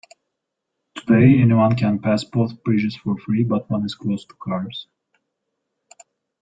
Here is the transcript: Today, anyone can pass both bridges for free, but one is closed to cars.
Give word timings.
Today, 0.95 1.37
anyone 1.41 1.75
can 1.75 1.99
pass 1.99 2.23
both 2.23 2.63
bridges 2.63 2.95
for 2.97 3.19
free, 3.19 3.43
but 3.43 3.69
one 3.69 3.85
is 3.85 3.93
closed 3.93 4.29
to 4.29 4.35
cars. 4.41 4.87